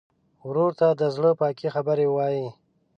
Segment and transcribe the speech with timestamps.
[0.47, 2.47] ورور ته د زړه پاکې خبرې وایې.